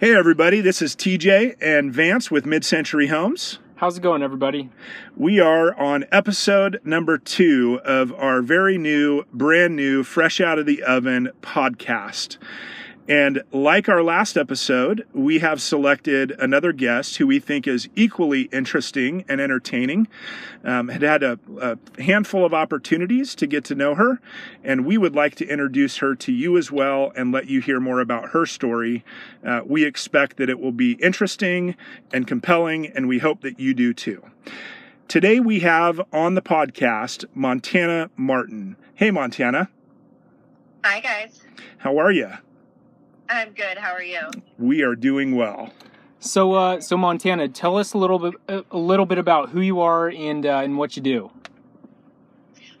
Hey, 0.00 0.14
everybody, 0.14 0.60
this 0.60 0.80
is 0.80 0.94
TJ 0.94 1.56
and 1.60 1.92
Vance 1.92 2.30
with 2.30 2.46
Mid 2.46 2.64
Century 2.64 3.08
Homes. 3.08 3.58
How's 3.74 3.98
it 3.98 4.00
going, 4.00 4.22
everybody? 4.22 4.70
We 5.16 5.40
are 5.40 5.74
on 5.74 6.04
episode 6.12 6.80
number 6.84 7.18
two 7.18 7.80
of 7.84 8.12
our 8.12 8.40
very 8.40 8.78
new, 8.78 9.24
brand 9.32 9.74
new, 9.74 10.04
fresh 10.04 10.40
out 10.40 10.56
of 10.56 10.66
the 10.66 10.84
oven 10.84 11.30
podcast. 11.42 12.38
And 13.08 13.42
like 13.52 13.88
our 13.88 14.02
last 14.02 14.36
episode, 14.36 15.06
we 15.14 15.38
have 15.38 15.62
selected 15.62 16.32
another 16.32 16.72
guest 16.72 17.16
who 17.16 17.26
we 17.26 17.38
think 17.38 17.66
is 17.66 17.88
equally 17.96 18.42
interesting 18.52 19.24
and 19.30 19.40
entertaining. 19.40 20.08
Um, 20.62 20.88
had 20.88 21.00
had 21.00 21.22
a, 21.22 21.38
a 21.58 22.02
handful 22.02 22.44
of 22.44 22.52
opportunities 22.52 23.34
to 23.36 23.46
get 23.46 23.64
to 23.64 23.74
know 23.74 23.94
her, 23.94 24.20
and 24.62 24.84
we 24.84 24.98
would 24.98 25.14
like 25.14 25.36
to 25.36 25.46
introduce 25.46 25.96
her 25.98 26.14
to 26.16 26.32
you 26.32 26.58
as 26.58 26.70
well 26.70 27.10
and 27.16 27.32
let 27.32 27.48
you 27.48 27.62
hear 27.62 27.80
more 27.80 28.00
about 28.00 28.30
her 28.30 28.44
story. 28.44 29.04
Uh, 29.42 29.62
we 29.64 29.84
expect 29.84 30.36
that 30.36 30.50
it 30.50 30.60
will 30.60 30.72
be 30.72 30.92
interesting 30.92 31.76
and 32.12 32.26
compelling, 32.26 32.88
and 32.88 33.08
we 33.08 33.20
hope 33.20 33.40
that 33.40 33.58
you 33.58 33.72
do 33.72 33.94
too. 33.94 34.22
Today 35.06 35.40
we 35.40 35.60
have 35.60 36.02
on 36.12 36.34
the 36.34 36.42
podcast 36.42 37.24
Montana 37.34 38.10
Martin. 38.18 38.76
Hey, 38.94 39.10
Montana. 39.10 39.70
Hi, 40.84 41.00
guys. 41.00 41.40
How 41.78 41.96
are 41.96 42.12
you? 42.12 42.32
I'm 43.28 43.52
good. 43.52 43.76
How 43.78 43.92
are 43.92 44.02
you? 44.02 44.20
We 44.58 44.82
are 44.82 44.94
doing 44.94 45.36
well. 45.36 45.70
So, 46.20 46.54
uh, 46.54 46.80
so 46.80 46.96
Montana, 46.96 47.48
tell 47.48 47.76
us 47.76 47.92
a 47.92 47.98
little 47.98 48.18
bit, 48.18 48.34
a 48.48 48.78
little 48.78 49.06
bit 49.06 49.18
about 49.18 49.50
who 49.50 49.60
you 49.60 49.80
are 49.80 50.08
and 50.08 50.44
uh, 50.44 50.60
and 50.64 50.76
what 50.76 50.96
you 50.96 51.02
do. 51.02 51.30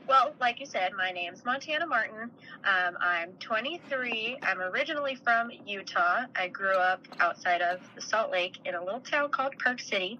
Well, 0.08 0.32
like 0.40 0.58
you 0.58 0.64
said, 0.64 0.92
my 0.96 1.10
name's 1.10 1.44
Montana 1.44 1.86
Martin. 1.86 2.30
Um, 2.64 2.96
I'm 2.98 3.32
23. 3.40 4.38
I'm 4.42 4.58
originally 4.58 5.16
from 5.16 5.50
Utah. 5.66 6.22
I 6.34 6.48
grew 6.48 6.76
up 6.78 7.02
outside 7.20 7.60
of 7.60 7.80
Salt 7.98 8.30
Lake 8.30 8.56
in 8.64 8.74
a 8.74 8.82
little 8.82 9.00
town 9.00 9.28
called 9.30 9.52
Park 9.62 9.80
City. 9.80 10.18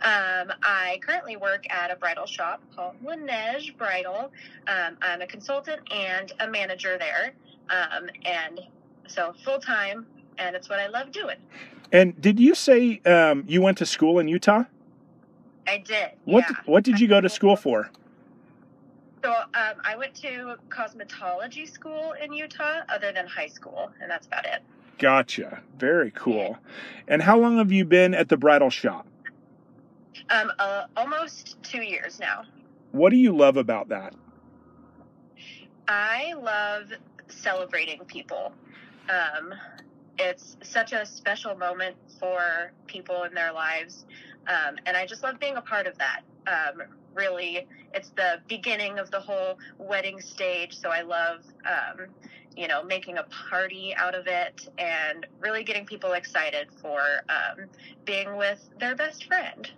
Um, 0.00 0.50
I 0.62 0.98
currently 1.02 1.36
work 1.36 1.66
at 1.68 1.90
a 1.90 1.96
bridal 1.96 2.24
shop 2.24 2.62
called 2.74 2.94
Laneige 3.04 3.76
Bridal. 3.76 4.32
Um, 4.66 4.96
I'm 5.02 5.20
a 5.20 5.26
consultant 5.26 5.82
and 5.92 6.32
a 6.40 6.48
manager 6.48 6.96
there. 6.98 7.34
Um, 7.68 8.08
and 8.24 8.60
so 9.08 9.34
full 9.44 9.58
time, 9.58 10.06
and 10.38 10.54
it's 10.54 10.68
what 10.68 10.78
I 10.78 10.88
love 10.88 11.12
doing. 11.12 11.36
And 11.92 12.20
did 12.20 12.38
you 12.38 12.54
say 12.54 13.00
um, 13.06 13.44
you 13.46 13.62
went 13.62 13.78
to 13.78 13.86
school 13.86 14.18
in 14.18 14.28
Utah? 14.28 14.64
I 15.66 15.78
did. 15.78 16.10
What 16.24 16.44
yeah. 16.48 16.56
What 16.66 16.84
did 16.84 17.00
you 17.00 17.08
go 17.08 17.20
to 17.20 17.28
school 17.28 17.56
for? 17.56 17.90
So 19.24 19.30
um, 19.32 19.74
I 19.84 19.96
went 19.96 20.14
to 20.16 20.56
cosmetology 20.68 21.68
school 21.68 22.14
in 22.22 22.32
Utah, 22.32 22.80
other 22.88 23.12
than 23.12 23.26
high 23.26 23.48
school, 23.48 23.90
and 24.00 24.10
that's 24.10 24.26
about 24.26 24.46
it. 24.46 24.62
Gotcha. 24.98 25.60
Very 25.78 26.10
cool. 26.12 26.58
And 27.06 27.22
how 27.22 27.38
long 27.38 27.58
have 27.58 27.72
you 27.72 27.84
been 27.84 28.14
at 28.14 28.28
the 28.28 28.36
bridal 28.36 28.70
shop? 28.70 29.06
Um, 30.30 30.52
uh, 30.58 30.84
almost 30.96 31.62
two 31.62 31.82
years 31.82 32.18
now. 32.18 32.44
What 32.92 33.10
do 33.10 33.16
you 33.16 33.36
love 33.36 33.56
about 33.56 33.88
that? 33.88 34.14
I 35.86 36.34
love 36.34 36.92
celebrating 37.28 38.00
people. 38.06 38.52
Um, 39.08 39.54
it's 40.18 40.56
such 40.62 40.92
a 40.92 41.06
special 41.06 41.54
moment 41.56 41.96
for 42.18 42.72
people 42.86 43.22
in 43.22 43.34
their 43.34 43.52
lives, 43.52 44.04
um, 44.48 44.76
and 44.86 44.96
I 44.96 45.06
just 45.06 45.22
love 45.22 45.38
being 45.38 45.56
a 45.56 45.62
part 45.62 45.86
of 45.86 45.96
that. 45.98 46.22
Um, 46.46 46.82
really, 47.14 47.66
it's 47.94 48.10
the 48.10 48.40
beginning 48.48 48.98
of 48.98 49.10
the 49.10 49.20
whole 49.20 49.58
wedding 49.78 50.20
stage, 50.20 50.76
so 50.76 50.90
I 50.90 51.02
love, 51.02 51.44
um, 51.64 52.06
you 52.56 52.66
know, 52.66 52.82
making 52.82 53.18
a 53.18 53.24
party 53.50 53.94
out 53.96 54.14
of 54.14 54.26
it 54.26 54.68
and 54.78 55.26
really 55.40 55.62
getting 55.62 55.86
people 55.86 56.12
excited 56.12 56.68
for 56.82 57.00
um, 57.28 57.66
being 58.04 58.36
with 58.36 58.68
their 58.80 58.96
best 58.96 59.24
friend. 59.24 59.70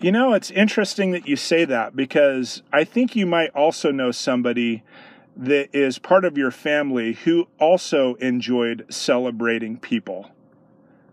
You 0.00 0.12
know, 0.12 0.32
it's 0.34 0.50
interesting 0.50 1.12
that 1.12 1.28
you 1.28 1.36
say 1.36 1.64
that 1.64 1.94
because 1.94 2.62
I 2.72 2.84
think 2.84 3.14
you 3.14 3.24
might 3.24 3.50
also 3.50 3.92
know 3.92 4.10
somebody 4.10 4.82
that 5.36 5.74
is 5.74 5.98
part 5.98 6.24
of 6.24 6.36
your 6.36 6.50
family 6.50 7.14
who 7.14 7.48
also 7.58 8.14
enjoyed 8.14 8.86
celebrating 8.90 9.78
people. 9.78 10.30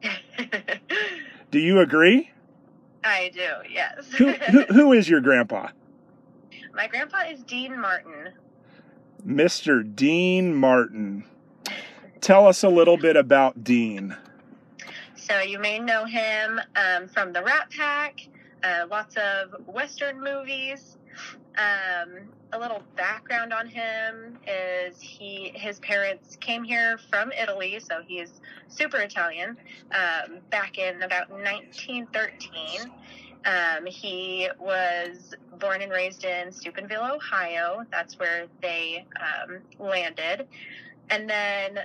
do 1.52 1.60
you 1.60 1.80
agree? 1.80 2.32
I 3.04 3.32
do, 3.34 3.70
yes. 3.72 4.12
who, 4.14 4.32
who, 4.32 4.64
who 4.66 4.94
is 4.94 5.10
your 5.10 5.22
grandpa? 5.22 5.70
My 6.74 6.88
grandpa 6.88 7.24
is 7.30 7.44
Dean 7.44 7.80
Martin. 7.80 8.34
Mr. 9.26 9.84
Dean 9.96 10.54
Martin. 10.54 11.24
Tell 12.22 12.48
us 12.48 12.64
a 12.64 12.70
little 12.70 12.98
bit 12.98 13.16
about 13.16 13.64
Dean. 13.64 14.16
So 15.16 15.40
you 15.42 15.60
may 15.60 15.80
know 15.80 16.06
him 16.06 16.60
um, 16.76 17.08
from 17.08 17.34
the 17.34 17.44
Rat 17.44 17.70
Pack, 17.70 18.28
uh, 18.64 18.88
lots 18.90 19.16
of 19.16 19.68
Western 19.68 20.22
movies. 20.22 20.98
Um, 21.58 22.30
a 22.54 22.60
little 22.60 22.82
background 22.96 23.52
on 23.52 23.68
him 23.68 24.38
is 24.48 25.00
he 25.00 25.52
his 25.54 25.80
parents 25.80 26.38
came 26.38 26.64
here 26.64 26.98
from 27.10 27.32
Italy, 27.32 27.80
so 27.80 28.02
he's 28.08 28.40
super 28.70 28.98
Italian. 28.98 29.58
Um, 29.92 30.38
back 30.52 30.78
in 30.78 31.02
about 31.02 31.30
1913, 31.30 32.92
um, 33.46 33.86
he 33.86 34.50
was 34.60 35.34
born 35.60 35.82
and 35.82 35.92
raised 35.92 36.24
in 36.24 36.52
Steubenville, 36.52 37.16
Ohio. 37.16 37.84
That's 37.92 38.18
where 38.18 38.46
they 38.62 39.06
um, 39.20 39.60
landed, 39.80 40.48
and 41.10 41.30
then 41.30 41.80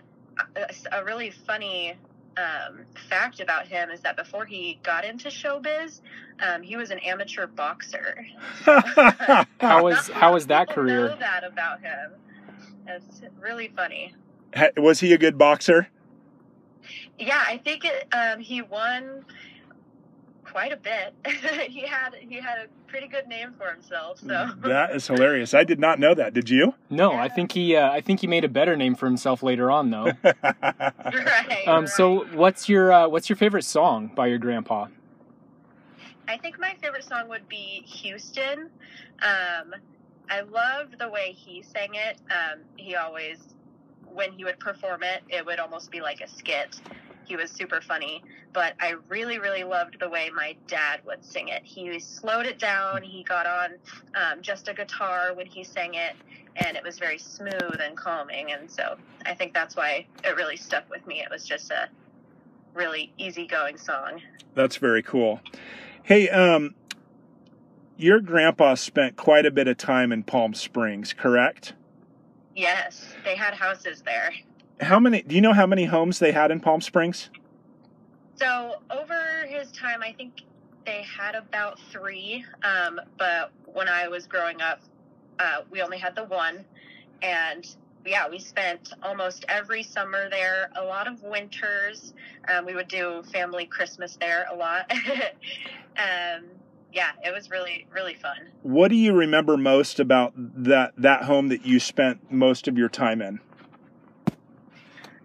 a, 0.56 0.98
a 1.00 1.04
really 1.04 1.30
funny 1.30 1.96
um, 2.36 2.84
fact 3.08 3.40
about 3.40 3.66
him 3.66 3.90
is 3.90 4.00
that 4.00 4.16
before 4.16 4.44
he 4.44 4.78
got 4.82 5.04
into 5.04 5.28
showbiz, 5.28 6.00
um, 6.40 6.62
he 6.62 6.76
was 6.76 6.90
an 6.90 6.98
amateur 7.00 7.46
boxer. 7.46 8.26
how 8.64 9.82
was 9.82 10.08
how 10.14 10.34
was 10.34 10.46
that 10.48 10.68
career? 10.68 11.08
Know 11.08 11.16
that 11.16 11.44
about 11.44 11.80
him. 11.80 12.12
It's 12.86 13.22
really 13.40 13.72
funny. 13.74 14.14
Was 14.76 15.00
he 15.00 15.12
a 15.12 15.18
good 15.18 15.38
boxer? 15.38 15.88
Yeah, 17.18 17.42
I 17.46 17.58
think 17.58 17.84
it, 17.84 18.06
um, 18.12 18.40
he 18.40 18.62
won 18.62 19.24
quite 20.54 20.70
a 20.70 20.76
bit. 20.76 21.14
he 21.68 21.80
had 21.80 22.14
he 22.14 22.36
had 22.36 22.58
a 22.58 22.66
pretty 22.86 23.08
good 23.08 23.26
name 23.26 23.52
for 23.58 23.72
himself. 23.72 24.20
So 24.20 24.50
That 24.62 24.94
is 24.94 25.04
hilarious. 25.04 25.52
I 25.52 25.64
did 25.64 25.80
not 25.80 25.98
know 25.98 26.14
that. 26.14 26.32
Did 26.32 26.48
you? 26.48 26.74
No, 26.88 27.12
I 27.12 27.28
think 27.28 27.50
he 27.50 27.74
uh, 27.74 27.90
I 27.90 28.00
think 28.00 28.20
he 28.20 28.28
made 28.28 28.44
a 28.44 28.48
better 28.48 28.76
name 28.76 28.94
for 28.94 29.06
himself 29.06 29.42
later 29.42 29.68
on, 29.72 29.90
though. 29.90 30.12
right. 30.24 31.64
Um, 31.66 31.84
right. 31.84 31.88
so 31.88 32.24
what's 32.34 32.68
your 32.68 32.92
uh, 32.92 33.08
what's 33.08 33.28
your 33.28 33.36
favorite 33.36 33.64
song 33.64 34.12
by 34.14 34.28
your 34.28 34.38
grandpa? 34.38 34.86
I 36.28 36.38
think 36.38 36.60
my 36.60 36.76
favorite 36.80 37.04
song 37.04 37.28
would 37.28 37.48
be 37.48 37.82
Houston. 37.86 38.70
Um, 39.22 39.74
I 40.30 40.40
loved 40.40 41.00
the 41.00 41.08
way 41.08 41.32
he 41.36 41.62
sang 41.62 41.94
it. 41.94 42.18
Um, 42.30 42.60
he 42.76 42.94
always, 42.94 43.38
when 44.06 44.32
he 44.32 44.44
would 44.44 44.58
perform 44.60 45.02
it, 45.02 45.22
it 45.28 45.44
would 45.44 45.58
almost 45.58 45.90
be 45.90 46.00
like 46.00 46.20
a 46.20 46.28
skit. 46.28 46.80
He 47.24 47.36
was 47.36 47.50
super 47.50 47.80
funny, 47.80 48.22
but 48.52 48.74
I 48.80 48.94
really, 49.08 49.38
really 49.38 49.64
loved 49.64 49.98
the 50.00 50.08
way 50.08 50.30
my 50.34 50.56
dad 50.66 51.00
would 51.06 51.24
sing 51.24 51.48
it. 51.48 51.62
He 51.64 51.98
slowed 51.98 52.46
it 52.46 52.58
down. 52.58 53.02
He 53.02 53.22
got 53.24 53.46
on 53.46 53.70
um, 54.14 54.42
just 54.42 54.68
a 54.68 54.74
guitar 54.74 55.34
when 55.34 55.46
he 55.46 55.64
sang 55.64 55.94
it, 55.94 56.14
and 56.56 56.76
it 56.76 56.82
was 56.82 56.98
very 56.98 57.18
smooth 57.18 57.80
and 57.80 57.96
calming. 57.96 58.52
And 58.52 58.70
so 58.70 58.96
I 59.24 59.34
think 59.34 59.54
that's 59.54 59.76
why 59.76 60.06
it 60.22 60.36
really 60.36 60.56
stuck 60.56 60.88
with 60.90 61.06
me. 61.06 61.20
It 61.20 61.30
was 61.30 61.46
just 61.46 61.70
a 61.70 61.88
really 62.74 63.12
easygoing 63.18 63.78
song. 63.78 64.20
That's 64.54 64.76
very 64.76 65.02
cool. 65.02 65.40
Hey, 66.02 66.28
um, 66.28 66.74
your 67.96 68.20
grandpa 68.20 68.74
spent 68.74 69.16
quite 69.16 69.46
a 69.46 69.50
bit 69.50 69.68
of 69.68 69.78
time 69.78 70.12
in 70.12 70.24
Palm 70.24 70.54
Springs, 70.54 71.12
correct? 71.12 71.72
Yes, 72.54 73.14
they 73.24 73.36
had 73.36 73.54
houses 73.54 74.02
there. 74.02 74.32
How 74.80 74.98
many? 74.98 75.22
Do 75.22 75.34
you 75.34 75.40
know 75.40 75.52
how 75.52 75.66
many 75.66 75.84
homes 75.84 76.18
they 76.18 76.32
had 76.32 76.50
in 76.50 76.60
Palm 76.60 76.80
Springs? 76.80 77.30
So 78.36 78.76
over 78.90 79.46
his 79.46 79.70
time, 79.72 80.02
I 80.02 80.12
think 80.12 80.42
they 80.84 81.02
had 81.02 81.34
about 81.34 81.78
three. 81.92 82.44
Um, 82.62 83.00
but 83.18 83.52
when 83.72 83.88
I 83.88 84.08
was 84.08 84.26
growing 84.26 84.60
up, 84.60 84.80
uh, 85.38 85.62
we 85.70 85.82
only 85.82 85.98
had 85.98 86.16
the 86.16 86.24
one, 86.24 86.64
and 87.22 87.66
yeah, 88.04 88.28
we 88.28 88.38
spent 88.38 88.92
almost 89.02 89.44
every 89.48 89.82
summer 89.82 90.28
there. 90.28 90.70
A 90.74 90.84
lot 90.84 91.06
of 91.06 91.22
winters. 91.22 92.12
Um, 92.48 92.66
we 92.66 92.74
would 92.74 92.88
do 92.88 93.22
family 93.32 93.66
Christmas 93.66 94.16
there 94.20 94.46
a 94.52 94.54
lot. 94.54 94.90
um, 95.96 96.44
yeah, 96.92 97.10
it 97.24 97.32
was 97.32 97.50
really 97.50 97.86
really 97.92 98.14
fun. 98.14 98.38
What 98.62 98.88
do 98.88 98.96
you 98.96 99.12
remember 99.12 99.56
most 99.56 100.00
about 100.00 100.32
that 100.36 100.92
that 100.98 101.24
home 101.24 101.48
that 101.48 101.64
you 101.64 101.78
spent 101.78 102.32
most 102.32 102.68
of 102.68 102.76
your 102.76 102.88
time 102.88 103.22
in? 103.22 103.40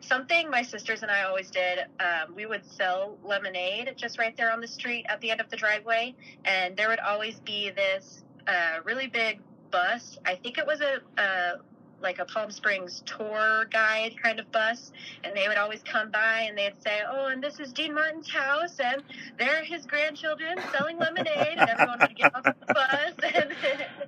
Something 0.10 0.50
my 0.50 0.64
sisters 0.64 1.04
and 1.04 1.12
I 1.12 1.22
always 1.22 1.52
did, 1.52 1.82
um, 2.00 2.34
we 2.36 2.48
would 2.48 2.66
sell 2.66 3.16
lemonade 3.24 3.94
just 3.96 4.18
right 4.18 4.36
there 4.36 4.52
on 4.52 4.60
the 4.60 4.68
street 4.68 5.06
at 5.08 5.22
the 5.22 5.30
end 5.30 5.40
of 5.40 5.52
the 5.52 5.56
driveway. 5.56 6.16
And 6.46 6.76
there 6.76 6.90
would 6.90 7.00
always 7.00 7.40
be 7.42 7.70
this 7.70 8.24
uh, 8.48 8.80
really 8.84 9.06
big 9.06 9.40
bus. 9.70 10.18
I 10.26 10.34
think 10.34 10.58
it 10.58 10.66
was 10.66 10.82
a, 10.82 10.98
a 11.22 11.60
like 12.02 12.18
a 12.18 12.26
Palm 12.26 12.50
Springs 12.50 13.04
tour 13.06 13.68
guide 13.72 14.16
kind 14.20 14.40
of 14.40 14.52
bus, 14.52 14.92
and 15.24 15.36
they 15.36 15.48
would 15.48 15.58
always 15.58 15.82
come 15.84 16.10
by 16.10 16.46
and 16.48 16.58
they'd 16.58 16.82
say, 16.84 17.02
"Oh, 17.08 17.28
and 17.28 17.44
this 17.44 17.60
is 17.60 17.72
Dean 17.72 17.94
Martin's 17.94 18.32
house, 18.32 18.80
and 18.80 19.04
there 19.38 19.60
are 19.60 19.64
his 19.64 19.86
grandchildren 19.86 20.58
selling 20.72 20.98
lemonade," 20.98 21.58
and 21.58 21.70
everyone 21.70 22.00
would 22.00 22.16
get 22.16 22.34
off 22.34 22.46
the 22.46 22.74
bus. 22.74 23.14
And 23.36 23.54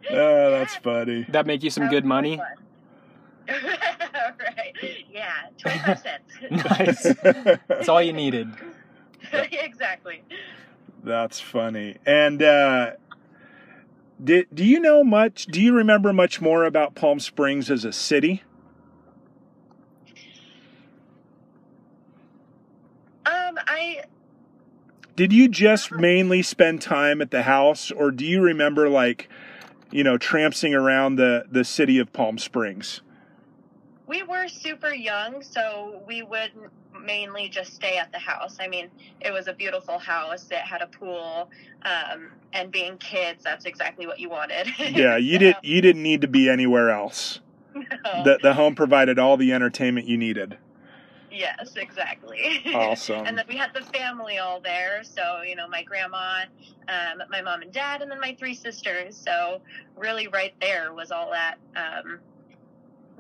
Oh, 0.10 0.50
that's 0.50 0.76
funny. 0.84 1.28
That 1.30 1.46
make 1.46 1.62
you 1.62 1.70
some 1.70 1.84
That 1.84 1.92
good 1.92 2.06
was 2.06 2.10
money? 2.10 2.42
fun. 4.22 4.34
right. 4.58 4.76
Yeah, 5.12 5.32
twenty-five 5.58 6.00
cents. 6.50 6.80
nice. 6.80 7.58
That's 7.68 7.90
all 7.90 8.02
you 8.02 8.14
needed. 8.14 8.52
exactly. 9.32 10.24
That's 11.04 11.40
funny. 11.40 11.98
And 12.06 12.44
uh, 12.44 12.92
did 14.24 14.48
do 14.54 14.64
you 14.64 14.80
know 14.80 15.04
much? 15.04 15.46
Do 15.48 15.62
you 15.62 15.74
remember 15.74 16.14
much 16.14 16.42
more 16.42 16.66
about 16.66 16.96
Palm 16.96 17.20
Springs 17.20 17.72
as 17.72 17.86
a 17.86 17.92
city? 17.94 18.44
Um, 23.26 23.58
I 23.68 24.04
Did 25.16 25.32
you 25.34 25.48
just 25.48 25.92
mainly 25.92 26.42
spend 26.42 26.82
time 26.82 27.22
at 27.22 27.32
the 27.32 27.44
house, 27.44 27.92
or 27.92 28.12
do 28.12 28.26
you 28.26 28.42
remember 28.42 28.90
like, 28.90 29.30
you 29.92 30.04
know, 30.04 30.18
tramping 30.18 30.74
around 30.74 31.16
the 31.16 31.46
the 31.50 31.64
city 31.64 31.98
of 32.00 32.12
Palm 32.14 32.38
Springs? 32.38 33.02
We 34.12 34.24
were 34.24 34.50
super 34.50 34.94
young, 34.94 35.42
so 35.42 36.02
we 36.06 36.22
would 36.22 36.52
mainly 37.02 37.48
just 37.48 37.74
stay 37.74 37.98
at 37.98 38.12
the 38.12 38.20
house. 38.20 38.58
I 38.60 38.68
mean, 38.68 38.90
it 39.22 39.32
was 39.32 39.48
a 39.48 39.54
beautiful 39.54 40.00
house. 40.00 40.48
It 40.52 40.58
had 40.58 40.82
a 40.82 40.88
pool, 40.88 41.50
um, 41.84 42.30
and 42.52 42.74
being 42.74 42.98
kids, 42.98 43.42
that's 43.42 43.64
exactly 43.64 44.06
what 44.06 44.20
you 44.20 44.30
wanted. 44.30 44.68
Yeah, 44.80 45.16
you 45.16 45.40
did. 45.40 45.56
You 45.64 45.80
didn't 45.82 46.04
need 46.04 46.22
to 46.22 46.28
be 46.28 46.50
anywhere 46.50 46.90
else. 46.90 47.40
No. 47.74 48.24
The 48.26 48.40
the 48.42 48.54
home 48.54 48.76
provided 48.76 49.18
all 49.18 49.38
the 49.38 49.54
entertainment 49.54 50.08
you 50.08 50.18
needed. 50.18 50.58
yes, 51.32 51.78
exactly. 51.78 52.62
Awesome. 52.74 53.26
and 53.28 53.38
then 53.38 53.46
we 53.48 53.56
had 53.56 53.74
the 53.74 53.86
family 53.98 54.40
all 54.40 54.60
there. 54.60 55.06
So, 55.06 55.42
you 55.42 55.56
know, 55.56 55.70
my 55.70 55.84
grandma, 55.84 56.42
um, 56.90 57.24
my 57.30 57.42
mom 57.42 57.62
and 57.62 57.72
dad, 57.72 58.02
and 58.02 58.12
then 58.12 58.20
my 58.20 58.36
three 58.38 58.56
sisters. 58.56 59.16
So, 59.16 59.62
really, 59.96 60.28
right 60.28 60.54
there 60.60 60.94
was 60.94 61.12
all 61.12 61.32
that 61.32 61.56
um, 61.78 62.20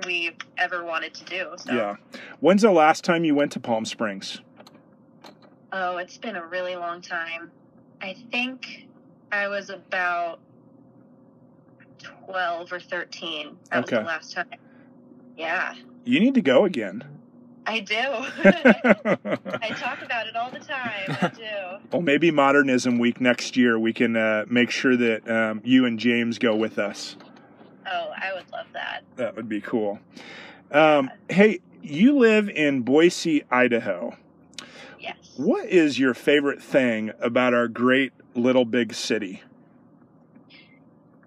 we 0.05 0.35
ever 0.57 0.83
wanted 0.83 1.13
to 1.15 1.25
do. 1.25 1.47
So, 1.57 1.73
Yeah. 1.73 1.95
When's 2.39 2.61
the 2.63 2.71
last 2.71 3.03
time 3.03 3.23
you 3.23 3.35
went 3.35 3.51
to 3.53 3.59
Palm 3.59 3.85
Springs? 3.85 4.39
oh, 5.73 5.97
it's 5.97 6.17
been 6.17 6.35
a 6.35 6.45
really 6.45 6.75
long 6.75 7.01
time. 7.01 7.49
I 8.01 8.15
think 8.29 8.88
I 9.31 9.47
was 9.47 9.69
about 9.69 10.39
12 12.25 12.73
or 12.73 12.79
13. 12.79 13.55
That 13.71 13.81
was 13.83 13.89
the 13.89 14.01
last 14.01 14.33
time. 14.33 14.47
Yeah, 15.38 15.75
You 16.03 16.19
need 16.19 16.33
to 16.33 16.41
go 16.41 16.65
again. 16.65 17.03
I 17.65 17.79
do. 17.79 17.95
I 17.95 19.69
talk 19.77 20.01
about 20.05 20.27
it 20.27 20.35
all 20.35 20.49
the 20.49 20.59
time. 20.59 21.17
I 21.21 21.27
do. 21.35 21.77
Well, 21.91 22.01
maybe 22.01 22.31
Modernism 22.31 22.99
Week 22.99 23.19
next 23.21 23.55
year 23.55 23.77
we 23.77 23.93
can 23.93 24.15
uh, 24.17 24.45
make 24.49 24.71
sure 24.71 24.95
that 24.97 25.29
um, 25.29 25.61
you 25.63 25.85
and 25.85 25.99
James 25.99 26.38
go 26.38 26.55
with 26.55 26.79
us. 26.79 27.15
Oh, 27.91 28.11
I 28.15 28.33
would 28.33 28.49
love 28.51 28.67
that. 28.73 29.03
That 29.17 29.35
would 29.35 29.49
be 29.49 29.59
cool. 29.59 29.99
Um, 30.71 31.11
hey, 31.29 31.59
you 31.81 32.17
live 32.17 32.49
in 32.49 32.81
Boise, 32.81 33.43
Idaho. 33.51 34.15
Yes. 34.99 35.15
What 35.35 35.65
is 35.65 35.99
your 35.99 36.13
favorite 36.13 36.61
thing 36.61 37.11
about 37.19 37.53
our 37.53 37.67
great 37.67 38.13
little 38.33 38.65
big 38.65 38.93
city? 38.93 39.43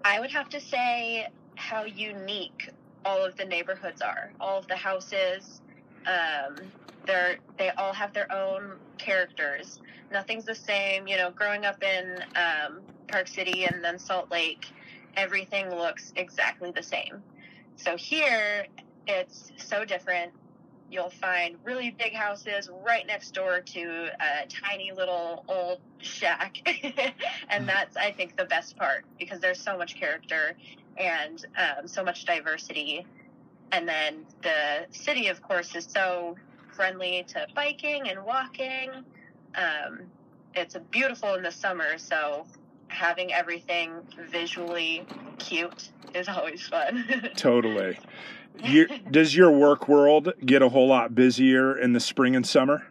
I 0.03 0.19
would 0.19 0.31
have 0.31 0.49
to 0.49 0.59
say 0.59 1.27
how 1.55 1.83
unique 1.83 2.69
all 3.05 3.23
of 3.23 3.35
the 3.37 3.45
neighborhoods 3.45 4.01
are. 4.01 4.31
All 4.39 4.57
of 4.57 4.67
the 4.67 4.75
houses, 4.75 5.61
um, 6.07 6.55
they're 7.05 7.37
they 7.57 7.69
all 7.71 7.93
have 7.93 8.13
their 8.13 8.31
own 8.31 8.73
characters. 8.97 9.79
Nothing's 10.11 10.45
the 10.45 10.55
same. 10.55 11.07
You 11.07 11.17
know, 11.17 11.31
growing 11.31 11.65
up 11.65 11.83
in 11.83 12.23
um, 12.35 12.81
Park 13.07 13.27
City 13.27 13.65
and 13.65 13.83
then 13.83 13.99
Salt 13.99 14.31
Lake, 14.31 14.67
everything 15.15 15.69
looks 15.69 16.13
exactly 16.15 16.71
the 16.71 16.83
same. 16.83 17.23
So 17.77 17.97
here, 17.97 18.65
it's 19.07 19.51
so 19.57 19.85
different. 19.85 20.31
You'll 20.89 21.09
find 21.09 21.57
really 21.63 21.91
big 21.91 22.13
houses 22.13 22.69
right 22.85 23.05
next 23.07 23.33
door 23.33 23.59
to 23.59 24.09
a 24.19 24.47
tiny 24.47 24.91
little 24.91 25.43
old 25.47 25.79
shack. 25.99 26.57
and 27.49 27.67
that's, 27.67 27.97
I 27.97 28.11
think, 28.11 28.37
the 28.37 28.45
best 28.45 28.77
part 28.77 29.03
because 29.19 29.39
there's 29.39 29.59
so 29.59 29.77
much 29.77 29.95
character 29.95 30.55
and 30.97 31.43
um, 31.57 31.87
so 31.87 32.03
much 32.03 32.25
diversity. 32.25 33.05
And 33.71 33.87
then 33.87 34.25
the 34.43 34.85
city, 34.91 35.27
of 35.27 35.41
course, 35.41 35.75
is 35.75 35.85
so 35.89 36.35
friendly 36.75 37.25
to 37.29 37.47
biking 37.55 38.09
and 38.09 38.23
walking. 38.23 38.91
Um, 39.55 40.01
it's 40.53 40.75
beautiful 40.91 41.33
in 41.35 41.43
the 41.43 41.51
summer, 41.51 41.97
so 41.97 42.45
having 42.95 43.33
everything 43.33 43.93
visually 44.31 45.05
cute 45.37 45.89
is 46.13 46.27
always 46.27 46.65
fun. 46.67 47.29
Totally. 47.35 47.99
You, 48.63 48.87
does 49.11 49.35
your 49.35 49.51
work 49.51 49.87
world 49.87 50.33
get 50.45 50.61
a 50.61 50.69
whole 50.69 50.87
lot 50.87 51.13
busier 51.13 51.77
in 51.77 51.93
the 51.93 51.99
spring 51.99 52.35
and 52.35 52.45
summer? 52.45 52.83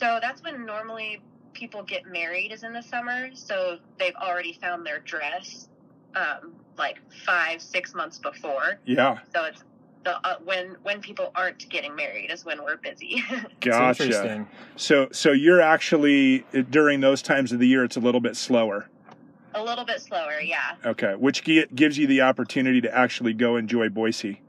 so 0.00 0.18
that's 0.20 0.42
when 0.42 0.64
normally 0.64 1.20
people 1.52 1.82
get 1.82 2.06
married 2.06 2.52
is 2.52 2.62
in 2.62 2.72
the 2.72 2.82
summer, 2.82 3.28
so 3.34 3.76
they've 3.98 4.14
already 4.14 4.54
found 4.54 4.86
their 4.86 5.00
dress 5.00 5.68
um, 6.14 6.54
like 6.78 6.98
five, 7.26 7.60
six 7.60 7.94
months 7.94 8.18
before. 8.18 8.80
Yeah, 8.86 9.18
So 9.34 9.44
it's 9.44 9.62
the 10.04 10.16
uh, 10.26 10.36
when 10.44 10.76
when 10.82 11.00
people 11.00 11.30
aren't 11.34 11.68
getting 11.68 11.94
married 11.94 12.30
is 12.30 12.44
when 12.44 12.62
we're 12.64 12.76
busy. 12.78 13.22
It's 13.32 13.44
gotcha. 13.60 14.46
So, 14.76 15.08
so 15.12 15.32
you're 15.32 15.60
actually 15.60 16.44
during 16.70 17.00
those 17.00 17.20
times 17.22 17.52
of 17.52 17.58
the 17.58 17.68
year, 17.68 17.84
it's 17.84 17.96
a 17.96 18.00
little 18.00 18.20
bit 18.22 18.36
slower. 18.36 18.88
a 19.54 19.62
little 19.62 19.84
bit 19.84 20.00
slower, 20.00 20.40
yeah, 20.40 20.76
Okay, 20.86 21.14
which 21.14 21.42
gi- 21.44 21.66
gives 21.74 21.98
you 21.98 22.06
the 22.06 22.22
opportunity 22.22 22.80
to 22.80 22.94
actually 22.96 23.34
go 23.34 23.56
enjoy 23.56 23.88
Boise. 23.90 24.40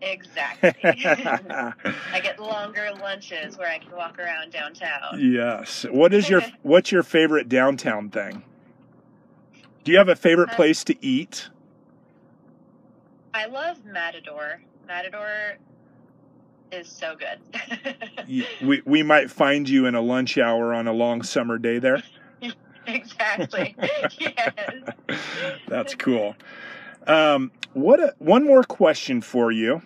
exactly. 0.00 0.72
I 0.82 2.20
get 2.22 2.38
longer 2.40 2.88
lunches 3.02 3.58
where 3.58 3.68
I 3.68 3.78
can 3.78 3.90
walk 3.94 4.18
around 4.18 4.52
downtown. 4.52 5.18
yes. 5.20 5.84
What 5.90 6.14
is 6.14 6.30
your 6.30 6.42
what's 6.62 6.90
your 6.90 7.02
favorite 7.02 7.48
downtown 7.50 8.08
thing? 8.08 8.42
Do 9.84 9.92
you 9.92 9.98
have 9.98 10.08
a 10.08 10.16
favorite 10.16 10.50
Uh, 10.50 10.56
place 10.56 10.82
to 10.84 11.04
eat? 11.04 11.50
I 13.34 13.46
love 13.46 13.84
Matador. 13.84 14.62
Matador 14.90 15.56
is 16.72 16.88
so 16.88 17.14
good. 17.14 17.38
We 18.60 18.82
we 18.84 19.02
might 19.02 19.30
find 19.30 19.68
you 19.68 19.86
in 19.86 19.94
a 19.94 20.00
lunch 20.00 20.36
hour 20.36 20.74
on 20.74 20.86
a 20.86 20.92
long 20.92 21.22
summer 21.22 21.58
day 21.58 21.78
there. 21.78 22.02
exactly. 22.86 23.74
yes. 24.18 24.64
That's 25.66 25.94
cool. 25.94 26.36
Um, 27.06 27.50
what 27.72 28.00
a, 28.00 28.14
one 28.18 28.44
more 28.44 28.62
question 28.62 29.20
for 29.20 29.50
you. 29.50 29.82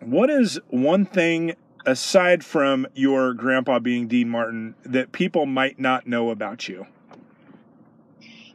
What 0.00 0.30
is 0.30 0.58
one 0.68 1.06
thing 1.06 1.54
aside 1.86 2.44
from 2.44 2.86
your 2.94 3.34
grandpa 3.34 3.78
being 3.78 4.08
Dean 4.08 4.28
Martin 4.28 4.74
that 4.84 5.12
people 5.12 5.46
might 5.46 5.78
not 5.78 6.06
know 6.06 6.30
about 6.30 6.68
you? 6.68 6.86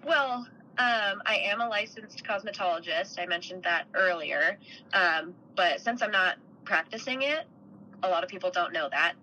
Well, 0.05 0.47
um, 0.79 1.21
I 1.25 1.35
am 1.43 1.59
a 1.59 1.67
licensed 1.67 2.23
cosmetologist. 2.23 3.19
I 3.19 3.25
mentioned 3.25 3.63
that 3.63 3.85
earlier. 3.93 4.57
Um, 4.93 5.33
but 5.57 5.81
since 5.81 6.01
I'm 6.01 6.11
not 6.11 6.37
practicing 6.63 7.21
it, 7.23 7.45
a 8.01 8.07
lot 8.07 8.23
of 8.23 8.29
people 8.29 8.49
don't 8.49 8.71
know 8.71 8.87
that. 8.89 9.13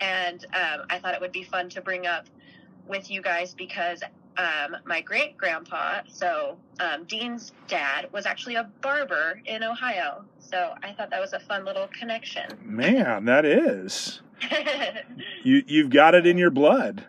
And 0.00 0.44
um, 0.54 0.86
I 0.90 0.98
thought 0.98 1.14
it 1.14 1.20
would 1.22 1.32
be 1.32 1.44
fun 1.44 1.70
to 1.70 1.80
bring 1.80 2.06
up 2.06 2.26
with 2.86 3.10
you 3.10 3.22
guys 3.22 3.54
because 3.54 4.02
um, 4.36 4.76
my 4.84 5.00
great 5.00 5.38
grandpa, 5.38 6.02
so 6.08 6.58
um, 6.78 7.04
Dean's 7.04 7.52
dad, 7.68 8.08
was 8.12 8.26
actually 8.26 8.56
a 8.56 8.70
barber 8.82 9.40
in 9.46 9.64
Ohio. 9.64 10.24
So 10.38 10.74
I 10.82 10.92
thought 10.92 11.08
that 11.10 11.20
was 11.20 11.32
a 11.32 11.40
fun 11.40 11.64
little 11.64 11.88
connection. 11.88 12.50
Man, 12.62 13.24
that 13.24 13.46
is. 13.46 14.20
You 15.42 15.62
you've 15.66 15.90
got 15.90 16.14
it 16.14 16.26
in 16.26 16.36
your 16.36 16.50
blood. 16.50 17.06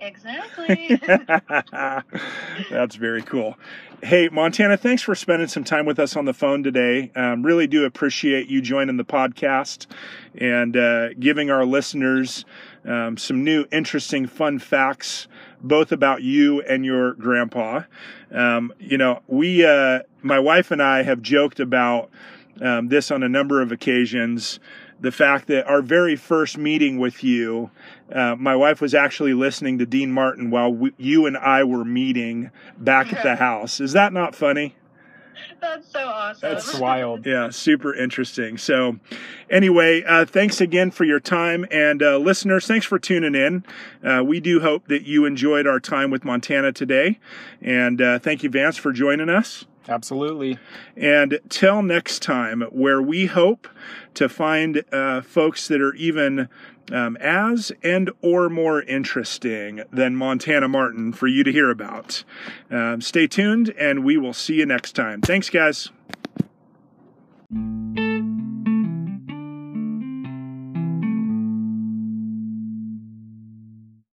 Exactly. 0.00 1.00
That's 2.70 2.96
very 2.96 3.22
cool. 3.22 3.56
Hey, 4.02 4.30
Montana, 4.30 4.78
thanks 4.78 5.02
for 5.02 5.14
spending 5.14 5.48
some 5.48 5.62
time 5.62 5.84
with 5.84 5.98
us 5.98 6.16
on 6.16 6.24
the 6.24 6.32
phone 6.32 6.62
today. 6.62 7.10
Um, 7.14 7.42
really 7.42 7.66
do 7.66 7.84
appreciate 7.84 8.48
you 8.48 8.62
joining 8.62 8.96
the 8.96 9.04
podcast 9.04 9.86
and 10.38 10.76
uh, 10.76 11.12
giving 11.14 11.50
our 11.50 11.66
listeners 11.66 12.46
um, 12.86 13.18
some 13.18 13.44
new, 13.44 13.66
interesting, 13.70 14.26
fun 14.26 14.58
facts, 14.58 15.28
both 15.60 15.92
about 15.92 16.22
you 16.22 16.62
and 16.62 16.84
your 16.84 17.12
grandpa. 17.12 17.82
Um, 18.32 18.72
you 18.78 18.96
know, 18.96 19.20
we, 19.26 19.66
uh, 19.66 20.00
my 20.22 20.38
wife 20.38 20.70
and 20.70 20.82
I 20.82 21.02
have 21.02 21.20
joked 21.20 21.60
about 21.60 22.10
um, 22.62 22.88
this 22.88 23.10
on 23.10 23.22
a 23.22 23.28
number 23.28 23.60
of 23.60 23.72
occasions. 23.72 24.60
The 25.00 25.12
fact 25.12 25.46
that 25.48 25.66
our 25.66 25.82
very 25.82 26.16
first 26.16 26.58
meeting 26.58 26.98
with 26.98 27.24
you, 27.24 27.70
uh, 28.12 28.36
my 28.36 28.54
wife 28.54 28.80
was 28.80 28.94
actually 28.94 29.34
listening 29.34 29.78
to 29.78 29.86
Dean 29.86 30.12
Martin 30.12 30.50
while 30.50 30.72
we, 30.72 30.92
you 30.98 31.26
and 31.26 31.36
I 31.36 31.64
were 31.64 31.84
meeting 31.84 32.50
back 32.78 33.12
at 33.12 33.22
the 33.22 33.36
house. 33.44 33.80
Is 33.80 33.92
that 33.92 34.12
not 34.12 34.34
funny? 34.34 34.74
That's 35.60 35.90
so 35.90 36.00
awesome. 36.00 36.40
That's 36.42 36.74
wild. 36.78 37.26
Yeah, 37.26 37.50
super 37.50 37.94
interesting. 37.94 38.58
So, 38.58 38.98
anyway, 39.50 40.02
uh, 40.02 40.24
thanks 40.24 40.60
again 40.60 40.90
for 40.90 41.04
your 41.04 41.20
time. 41.20 41.66
And 41.70 42.02
uh, 42.02 42.18
listeners, 42.18 42.66
thanks 42.66 42.86
for 42.86 42.98
tuning 42.98 43.34
in. 43.34 43.64
Uh, 44.02 44.22
we 44.24 44.40
do 44.40 44.60
hope 44.60 44.88
that 44.88 45.02
you 45.06 45.24
enjoyed 45.26 45.66
our 45.66 45.80
time 45.80 46.10
with 46.10 46.24
Montana 46.24 46.72
today. 46.72 47.18
And 47.60 48.00
uh, 48.00 48.18
thank 48.18 48.42
you, 48.42 48.50
Vance, 48.50 48.76
for 48.76 48.92
joining 48.92 49.28
us. 49.28 49.64
Absolutely. 49.90 50.56
And 50.96 51.40
till 51.48 51.82
next 51.82 52.22
time, 52.22 52.62
where 52.70 53.02
we 53.02 53.26
hope 53.26 53.68
to 54.14 54.28
find 54.28 54.84
uh, 54.92 55.20
folks 55.20 55.66
that 55.66 55.80
are 55.80 55.94
even 55.94 56.48
um, 56.92 57.16
as 57.16 57.72
and 57.82 58.10
or 58.22 58.48
more 58.48 58.82
interesting 58.82 59.82
than 59.92 60.14
Montana 60.14 60.68
Martin 60.68 61.12
for 61.12 61.26
you 61.26 61.42
to 61.44 61.52
hear 61.52 61.70
about. 61.70 62.24
Um, 62.70 63.00
stay 63.00 63.26
tuned, 63.26 63.70
and 63.70 64.04
we 64.04 64.16
will 64.16 64.32
see 64.32 64.54
you 64.54 64.66
next 64.66 64.92
time. 64.92 65.20
Thanks, 65.20 65.50
guys. 65.50 65.90